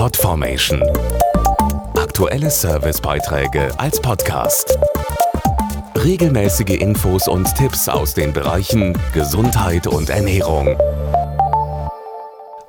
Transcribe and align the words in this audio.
Podformation. 0.00 0.82
Aktuelle 1.94 2.50
Servicebeiträge 2.50 3.78
als 3.78 4.00
Podcast. 4.00 4.78
Regelmäßige 5.94 6.80
Infos 6.80 7.28
und 7.28 7.54
Tipps 7.54 7.86
aus 7.86 8.14
den 8.14 8.32
Bereichen 8.32 8.96
Gesundheit 9.12 9.86
und 9.86 10.08
Ernährung. 10.08 10.74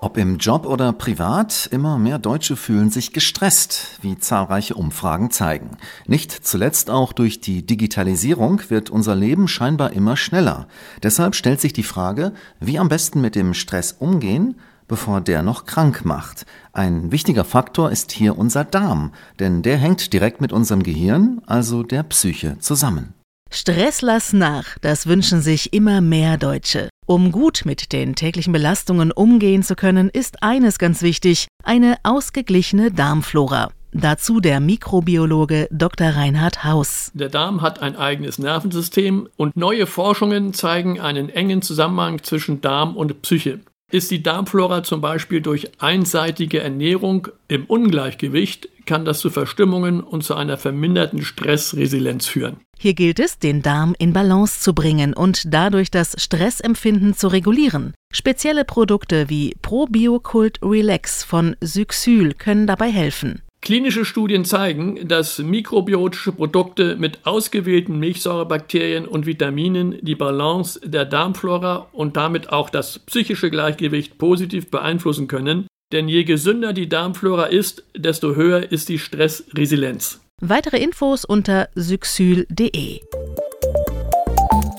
Ob 0.02 0.18
im 0.18 0.40
Job 0.40 0.66
oder 0.66 0.92
privat, 0.92 1.70
immer 1.72 1.98
mehr 1.98 2.20
Deutsche 2.20 2.58
fühlen 2.58 2.90
sich 2.90 3.14
gestresst, 3.14 4.00
wie 4.02 4.18
zahlreiche 4.18 4.74
Umfragen 4.74 5.32
zeigen. 5.32 5.78
Nicht 6.08 6.34
zuletzt 6.34 6.90
auch 6.90 7.14
durch 7.14 7.40
die 7.40 7.66
Digitalisierung 7.66 8.62
wird 8.68 8.90
unser 8.90 9.16
Leben 9.16 9.48
scheinbar 9.48 9.94
immer 9.94 10.18
schneller. 10.18 10.68
Deshalb 11.02 11.36
stellt 11.36 11.62
sich 11.62 11.72
die 11.72 11.84
Frage, 11.84 12.34
wie 12.60 12.78
am 12.78 12.90
besten 12.90 13.22
mit 13.22 13.36
dem 13.36 13.54
Stress 13.54 13.94
umgehen, 13.94 14.56
bevor 14.92 15.22
der 15.22 15.42
noch 15.42 15.66
krank 15.66 16.04
macht. 16.04 16.46
Ein 16.74 17.14
wichtiger 17.14 17.46
Faktor 17.46 17.92
ist 17.92 18.12
hier 18.12 18.38
unser 18.38 18.66
Darm, 18.66 19.14
denn 19.40 19.62
der 19.62 19.78
hängt 19.78 20.12
direkt 20.12 20.42
mit 20.42 20.52
unserem 20.52 20.84
Gehirn, 20.84 21.42
also 21.48 21.82
der 21.82 22.04
Psyche, 22.04 22.58
zusammen. 22.60 23.14
Stress 23.50 24.02
lass 24.02 24.34
nach, 24.34 24.78
das 24.82 25.08
wünschen 25.08 25.42
sich 25.42 25.72
immer 25.74 26.02
mehr 26.02 26.38
Deutsche. 26.38 26.90
Um 27.08 27.32
gut 27.32 27.62
mit 27.64 27.94
den 27.94 28.16
täglichen 28.16 28.52
Belastungen 28.52 29.14
umgehen 29.14 29.64
zu 29.64 29.76
können, 29.76 30.10
ist 30.10 30.44
eines 30.44 30.78
ganz 30.78 31.02
wichtig, 31.02 31.48
eine 31.64 31.96
ausgeglichene 32.04 32.92
Darmflora. 32.92 33.72
Dazu 33.94 34.42
der 34.42 34.60
Mikrobiologe 34.60 35.70
Dr. 35.72 36.10
Reinhard 36.10 36.66
Haus. 36.66 37.12
Der 37.14 37.30
Darm 37.30 37.62
hat 37.62 37.82
ein 37.82 37.96
eigenes 37.96 38.40
Nervensystem 38.40 39.30
und 39.38 39.56
neue 39.56 39.88
Forschungen 39.88 40.54
zeigen 40.54 41.00
einen 41.00 41.30
engen 41.30 41.62
Zusammenhang 41.62 42.24
zwischen 42.24 42.60
Darm 42.60 42.98
und 42.98 43.22
Psyche. 43.22 43.60
Ist 43.92 44.10
die 44.10 44.24
Darmflora 44.24 44.84
zum 44.84 45.02
Beispiel 45.02 45.42
durch 45.42 45.70
einseitige 45.80 46.62
Ernährung 46.62 47.28
im 47.50 47.66
Ungleichgewicht, 47.66 48.70
kann 48.86 49.04
das 49.04 49.20
zu 49.20 49.30
Verstimmungen 49.30 50.00
und 50.00 50.24
zu 50.24 50.34
einer 50.36 50.58
verminderten 50.58 51.22
Stressresilienz 51.22 52.26
führen. 52.26 52.58
Hier 52.80 52.94
gilt 52.94 53.20
es, 53.20 53.38
den 53.38 53.62
Darm 53.62 53.94
in 54.00 54.14
Balance 54.14 54.62
zu 54.62 54.74
bringen 54.74 55.14
und 55.14 55.54
dadurch 55.54 55.92
das 55.92 56.16
Stressempfinden 56.18 57.16
zu 57.16 57.28
regulieren. 57.28 57.94
Spezielle 58.12 58.66
Produkte 58.66 59.30
wie 59.30 59.56
Probiokult 59.62 60.60
Relax 60.64 61.24
von 61.24 61.56
Syxyl 61.62 62.34
können 62.34 62.68
dabei 62.68 62.90
helfen. 62.90 63.42
Klinische 63.62 64.06
Studien 64.06 64.44
zeigen, 64.44 65.08
dass 65.08 65.38
mikrobiotische 65.38 66.32
Produkte 66.32 66.96
mit 66.96 67.20
ausgewählten 67.26 68.00
Milchsäurebakterien 68.00 69.08
und 69.08 69.28
Vitaminen 69.28 70.00
die 70.02 70.16
Balance 70.16 70.80
der 70.84 71.06
Darmflora 71.06 71.88
und 71.92 72.18
damit 72.18 72.52
auch 72.52 72.72
das 72.72 72.98
psychische 72.98 73.52
Gleichgewicht 73.52 74.18
positiv 74.18 74.72
beeinflussen 74.72 75.28
können, 75.28 75.68
denn 75.92 76.08
je 76.08 76.24
gesünder 76.24 76.74
die 76.74 76.90
Darmflora 76.90 77.46
ist, 77.46 77.84
desto 77.96 78.34
höher 78.36 78.72
ist 78.72 78.90
die 78.90 78.98
Stressresilienz. 78.98 80.22
Weitere 80.42 80.78
Infos 80.82 81.24
unter 81.24 81.70
syxyl.de. 81.76 83.02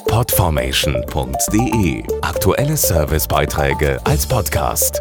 Podformation.de 0.08 2.02
Aktuelle 2.20 2.76
Servicebeiträge 2.76 4.00
als 4.04 4.26
Podcast. 4.26 5.00